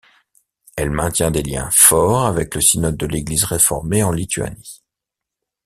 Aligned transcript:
Elle 0.75 0.89
maintient 0.89 1.29
des 1.29 1.43
liens 1.43 1.69
forts 1.71 2.25
avec 2.25 2.55
le 2.55 2.61
Synode 2.61 2.97
de 2.97 3.05
l'Église 3.05 3.43
réformée 3.43 4.01
en 4.01 4.11
Lituanie. 4.11 4.81